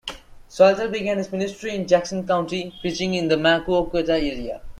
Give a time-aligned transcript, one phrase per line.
[0.47, 4.63] Salter began his ministry in Jackson County, preaching in the Maquoketa area.